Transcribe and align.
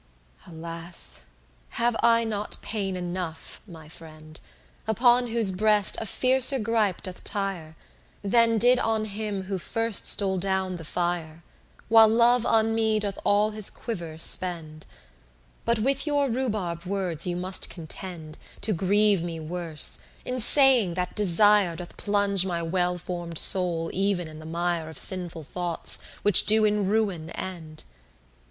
14 0.45 0.57
Alas, 0.59 1.21
have 1.73 1.95
I 2.01 2.23
not 2.23 2.57
pain 2.63 2.95
enough, 2.95 3.61
my 3.67 3.87
friend, 3.87 4.39
Upon 4.87 5.27
whose 5.27 5.51
breast 5.51 5.95
a 6.01 6.07
fiercer 6.07 6.57
gripe 6.57 7.03
doth 7.03 7.23
tire, 7.23 7.75
Than 8.23 8.57
did 8.57 8.79
on 8.79 9.05
him 9.05 9.43
who 9.43 9.59
first 9.59 10.07
stole 10.07 10.39
down 10.39 10.77
the 10.77 10.83
fire, 10.85 11.43
While 11.87 12.07
Love 12.09 12.47
on 12.47 12.73
me 12.73 12.97
doth 12.99 13.19
all 13.23 13.51
his 13.51 13.69
quiver 13.69 14.17
spend, 14.17 14.87
But 15.65 15.77
with 15.77 16.07
your 16.07 16.31
rhubarb 16.31 16.83
words 16.83 17.27
you 17.27 17.35
must 17.35 17.69
contend, 17.69 18.39
To 18.61 18.73
grieve 18.73 19.21
me 19.21 19.39
worse, 19.39 19.99
in 20.25 20.39
saying 20.39 20.95
that 20.95 21.13
desire 21.13 21.75
Doth 21.75 21.95
plunge 21.95 22.43
my 22.43 22.63
well 22.63 22.97
form'd 22.97 23.37
soul 23.37 23.91
even 23.93 24.27
in 24.27 24.39
the 24.39 24.47
mire 24.47 24.89
Of 24.89 24.97
sinful 24.97 25.43
thoughts, 25.43 25.99
which 26.23 26.47
do 26.47 26.65
in 26.65 26.87
ruin 26.87 27.29
end? 27.29 27.83